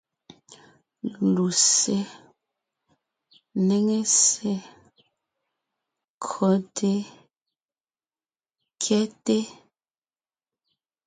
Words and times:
Lussé, 1.33 1.97
néŋe 3.67 3.97
ssé, 4.13 4.51
kÿote, 6.23 6.91
kyɛ́te. 8.81 9.37